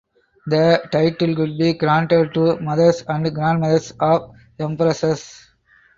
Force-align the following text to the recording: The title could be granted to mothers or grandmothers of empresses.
The 0.47 0.89
title 0.91 1.35
could 1.35 1.59
be 1.59 1.73
granted 1.73 2.33
to 2.33 2.59
mothers 2.59 3.03
or 3.07 3.29
grandmothers 3.29 3.93
of 3.99 4.33
empresses. 4.57 5.47